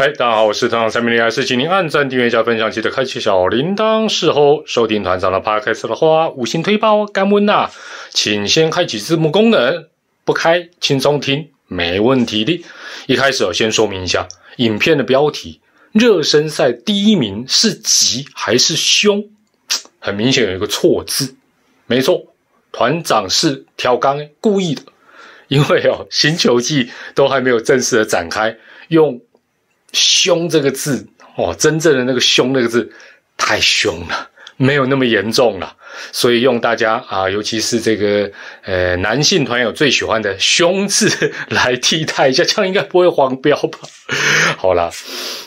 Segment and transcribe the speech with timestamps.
[0.00, 4.08] 嗨，大家好，我是团长三米零，还是请您按赞、订阅、加分享，记得开启小铃铛。
[4.08, 7.68] 事后收听团长的 podcast 的话，五星推爆干温呐，
[8.08, 9.88] 请先开启字幕功能，
[10.24, 12.64] 不开轻松听，没问题的。
[13.08, 14.26] 一开始我先说明一下，
[14.56, 15.60] 影片的标题：
[15.92, 19.28] 热身赛第一名是吉还是凶？
[19.98, 21.36] 很明显有一个错字，
[21.84, 22.22] 没错，
[22.72, 24.80] 团长是调缸故意的，
[25.48, 28.56] 因为哦，新球季都还没有正式的展开，
[28.88, 29.20] 用。
[29.92, 31.06] 凶这个字
[31.36, 32.92] 哦，真正的那个凶那个字
[33.36, 35.76] 太凶了，没有那么严重了，
[36.12, 38.30] 所以用大家啊，尤其是这个
[38.62, 43.78] 呃男性团友最喜欢的凶字来替代一下，这样应该不会黄标吧？
[44.58, 44.92] 好了，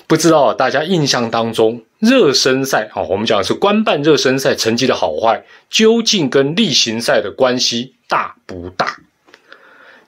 [0.08, 8.98] 不知道大家印象当中热身赛啊，我们讲的是官办热身赛成绩的好坏，究竟跟例行赛的关系大不大？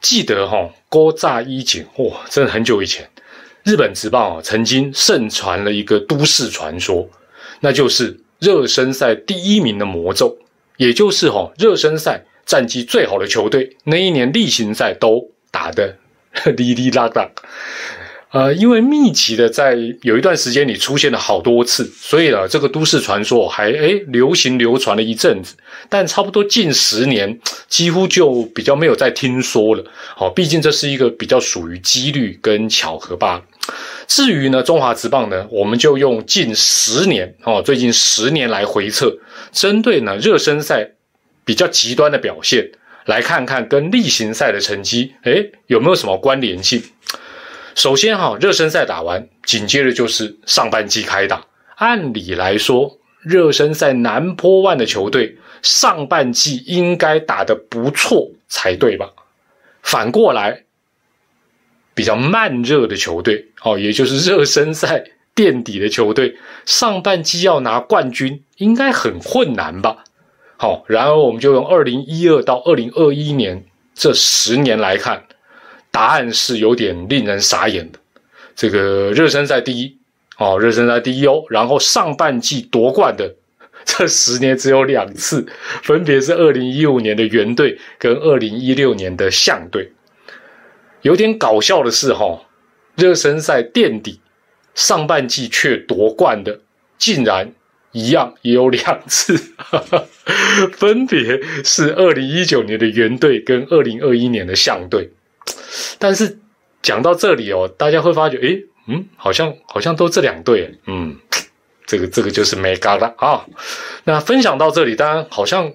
[0.02, 3.10] 记得哈，高炸一景哇，真的很久以前。
[3.66, 7.10] 日本职棒啊，曾经盛传了一个都市传说，
[7.62, 10.38] 那就是热身赛第一名的魔咒，
[10.78, 15.98] 也就是哈热身赛战绩最好的球队，那一年例行赛都打的
[16.56, 17.32] 哩哩啦啦。
[18.30, 25.56] 呃，因为密集的在有一段时间里出现了好多次，所以呢，这个都市传说还诶流行流传了一阵子。
[25.90, 29.84] 但差不多近十年，几乎就比较没有再听说了。
[30.16, 33.44] 好，毕竟这是一个比较属于几率跟巧合罢了。
[34.08, 39.18] 至于呢，中华职棒呢，我们就用近十年哦，最近十年来回测，
[39.52, 40.92] 针对呢热身赛
[41.44, 42.72] 比较极端的表现，
[43.06, 46.84] 来看看跟例行赛的成绩，诶有没有什么关联性？
[47.74, 51.46] 首先哈，热身赛打完，紧接着就是上半季开打。
[51.76, 59.10] 按理来说，热身赛南坡万的球队上半季应该打得不错才对吧？
[59.82, 60.65] 反过来，
[61.96, 70.04] 比较慢热的球队，哦，也就是热身赛垫底的球队，上半季要拿冠军应该很困难吧？
[70.58, 73.66] 好，然而我们就用二零一二到二零二一年
[73.96, 75.24] 这十年来看。
[75.92, 78.00] 答案是有点令人傻眼的，
[78.54, 79.98] 这个热身赛第一
[80.38, 83.34] 哦，热身赛第一哦，然后上半季夺冠的
[83.86, 85.48] 这十年只有两次，
[85.84, 89.94] 分别是二零一五年的原队跟二零一六年的象队。
[91.06, 92.42] 有点搞笑的是哈，
[92.96, 94.20] 热身赛垫底，
[94.74, 96.62] 上半季却夺冠的，
[96.98, 97.54] 竟然
[97.92, 99.38] 一样也有两次，
[100.74, 105.12] 分别是二零一九年的原队跟二零二一年的象队。
[106.00, 106.40] 但是
[106.82, 111.16] 讲到这里哦，大家会发觉，诶，嗯，好像好像都这两队，嗯，
[111.86, 113.46] 这个这个就是没嘎了啊。
[114.06, 115.72] 那分享到这里，当然好像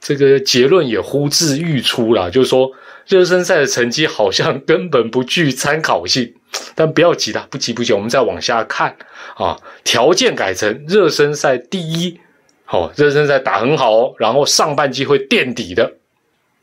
[0.00, 2.70] 这个结论也呼之欲出了，就是说
[3.06, 6.34] 热身赛的成绩好像 根本不具参考性。
[6.74, 8.96] 但不要急啦，不急不急，我们再往下看
[9.34, 9.58] 啊。
[9.84, 12.18] 条件改成热身赛第一，
[12.64, 15.92] 好，热身赛打很好哦，然后上半季会垫底的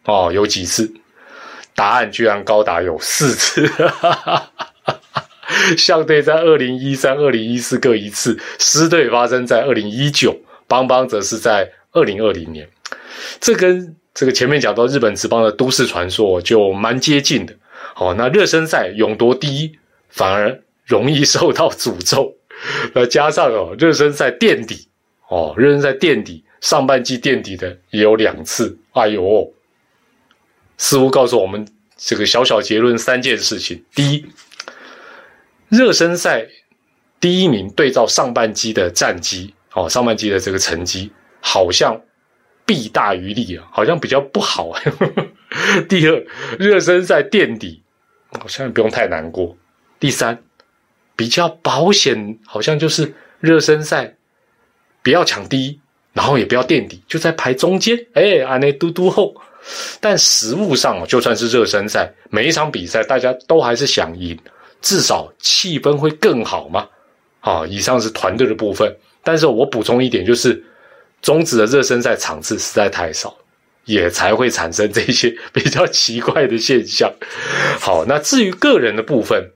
[0.05, 0.91] 哦，有几次。
[1.75, 4.51] 答案居然高达有四次，哈哈
[4.83, 5.01] 哈
[5.77, 10.35] 相对在二零一三、二零一四各一次，狮队发生在二零一九，
[10.67, 12.67] 邦邦则是在二零二零年。
[13.39, 17.55] 这跟这个前面讲到日本职棒的都市传说就蛮接近的。
[17.93, 19.77] 好，那热身赛勇夺第一，
[20.09, 22.35] 反而容易受到诅咒。
[22.93, 24.87] 那加上哦，热身赛垫底，
[25.29, 28.77] 哦，热身赛垫底，上半季垫底的也有两次。
[28.93, 29.53] 哎呦！
[30.77, 31.65] 似乎告诉我们
[31.97, 34.25] 这个小小结论三件事情：第一，
[35.69, 36.47] 热身赛
[37.19, 42.01] 第一名对照上半季的战绩，哦，上半季的这个成绩好像
[42.65, 44.73] 弊大于利啊，好像比较不好。
[45.87, 46.25] 第二，
[46.57, 47.81] 热身赛垫底，
[48.39, 49.55] 好像也不用太难过。
[49.99, 50.37] 第三，
[51.15, 54.15] 比较保险，好像就是热身赛
[55.01, 55.79] 不要抢第一，
[56.13, 57.97] 然后也不要垫底，就在排中间。
[58.13, 59.35] 哎，安内嘟嘟后。
[59.99, 64.37] 但实物上，就算是热身赛，每一场比赛大家都还是想赢，
[64.81, 66.87] 至少气氛会更好嘛。
[67.39, 68.95] 啊，以上是团队的部分。
[69.23, 70.63] 但是我补充一点，就是
[71.21, 73.35] 中职的热身赛场次实在太少，
[73.85, 77.11] 也才会产生这些 比较奇怪的现象。
[77.79, 79.51] 好，那至于个人的部分，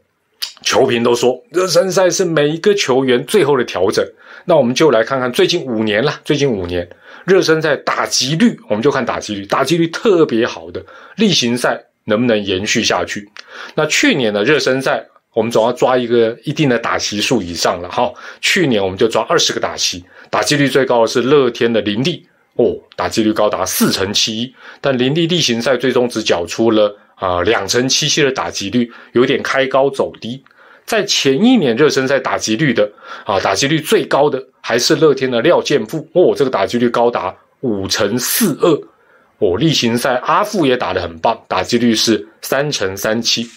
[0.63, 4.05] 球评都说热身赛是每一个球员最后的调整。
[4.45, 6.89] 那我们就来看看最近五年了，最近五年。
[7.25, 10.83] 热身赛打击率，我们就看打击率，打击率特别好的
[11.17, 13.29] 例行赛能不能延续下去？
[13.75, 18.11] 那去年的热身赛，我们总要抓一个一定的打席数以上了哈。
[18.41, 30.43] 去年我们就抓二十个打席，打击率最高的是乐天的林立哦，打击率高达四成七一，但林立例行赛最终只缴出了啊两成七七的打击率，有点开高走低。
[30.85, 32.91] 在前一年热身赛打击率的
[33.23, 38.81] 啊，打击率最高的还是乐天的廖健富哦，这个打击率高达五成四二
[39.37, 39.55] 哦。
[39.55, 43.47] 例行赛阿富也打得很棒，打击率是三成三七。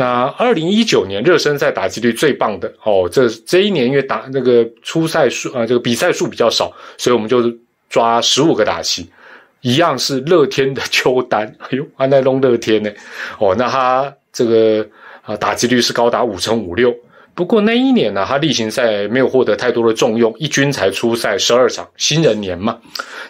[0.00, 7.52] 那二零一九年热身赛打击率最棒的哦，这这一年因为打那个初赛数啊，这个比赛数比较少，所以我们就
[7.90, 9.10] 抓十五个打击，
[9.60, 12.88] 一样是乐天的 邱丹，哎呦，安奈龙乐天呢，
[13.40, 14.86] 哦，那他这个
[15.22, 16.94] 啊打击率是高达五成五六。
[17.34, 22.78] 不过那一年呢，他例行赛没有获得太多的重用，一军才出赛十二场，新人年嘛。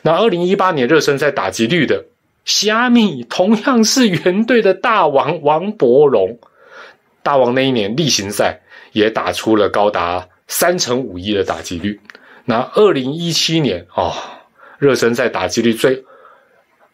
[0.03, 2.05] 那二零一八年热身赛打击率的
[2.45, 6.39] 虾米，同样是原队的大王王伯荣。
[7.23, 8.61] 大王那一年例行赛
[8.93, 12.01] 也打出了高达三成五一的打击率。
[12.45, 14.13] 那二零一七年哦，
[14.79, 16.05] 热身赛打击率最，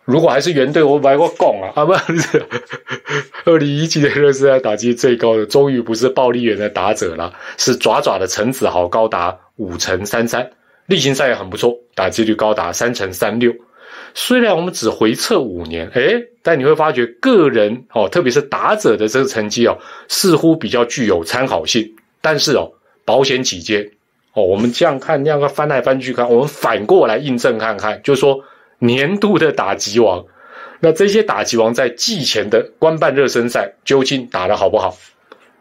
[0.05, 2.45] 如果还是原队，我买过拱啊啊不是，
[3.47, 10.51] 二零一七年热身赛打击最高的，终于不是暴力员的打者了，是爪爪的陈子豪，高达五成三三。
[10.87, 13.53] 例行赛也很不错，打击率高达三成三六。
[14.15, 19.77] 虽然我们只回测五年，诶，但你会发觉个人哦，特别是打者的这个成绩哦，
[20.09, 21.95] 似乎比较具有参考性。
[22.23, 22.71] 但是哦，
[23.05, 23.91] 保险起见
[24.33, 28.45] 哦，我们这样看，那样翻来翻去看，我们反过来印证看看，就是说
[28.79, 30.25] 年度的打击王，
[30.81, 34.97] 那这些打击王在季前的官办热身赛究竟打得好不好？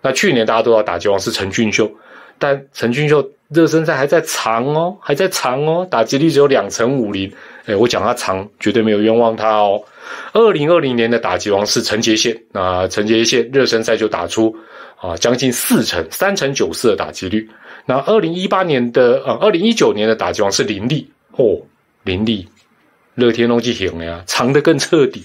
[0.04, 1.92] 那去年大家都知道打击王是陈俊秀，
[2.38, 7.32] 但陈俊秀热身赛还在长哦，还在长哦，打击率只有两成五零。
[7.66, 9.82] 哎，我讲他长，绝对没有冤枉他哦。
[10.34, 14.54] 二零二零年的打击王是陈杰宪，那陈杰宪热身赛就打出
[14.98, 17.50] 啊将近四成三成九四的打击率。
[17.86, 21.58] 那二零一八年的呃二零一九年的打击王是林立哦，
[22.04, 22.46] 林立，
[23.16, 25.24] 乐天龙记赢了呀，长的更彻底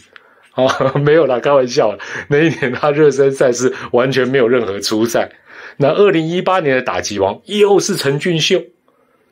[0.66, 1.96] 啊， 没有啦，开玩笑，
[2.28, 5.30] 那一年他热身赛是完全没有任何出赛。
[5.76, 8.60] 那二零一八年的打击王又是陈俊秀。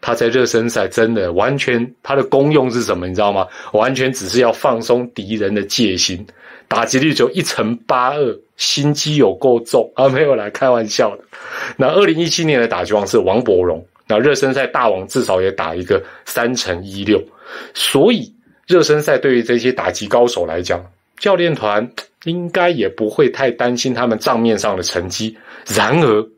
[0.00, 3.08] 他在热身赛真的完全，他的功用是什么？
[3.08, 3.48] 你知道吗？
[3.72, 6.24] 完全只是要放松敌人的戒心，
[6.68, 10.08] 打击率只有一成八二，心机有够重啊！
[10.08, 11.24] 没有来开玩笑的。
[11.76, 17.20] 那二零一七年的打击王是王伯荣，那热身赛大王至少也打一个三成一六，
[17.74, 18.32] 所以
[18.68, 20.80] 热身赛对于这些打击高手来讲，
[21.18, 21.90] 教练团
[22.24, 25.36] 应该也不会太担心他们账面上的成绩。
[25.66, 26.28] 然而，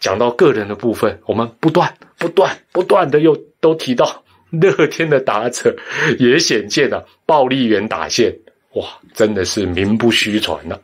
[0.00, 5.74] 讲到个人的部分，我们不断、不断、不断的又都提到乐天的打者，
[6.18, 8.36] 也显见了暴力员打线，
[8.74, 10.80] 哇，真的是名不虚传了。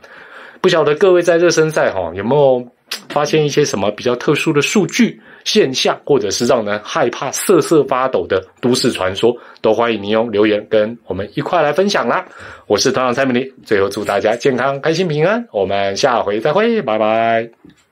[0.61, 2.67] 不晓得各位在热身赛哈有没有
[3.09, 12.25] 发现一些什么比较特殊的数据现象，或者是让人害怕、瑟瑟发抖的都市传说，都欢迎您用留言跟我们一块来分享啦。
[12.67, 17.88] 我是团长蔡美丽，最后祝大家健康、开心、平安，我们下回再会，拜拜。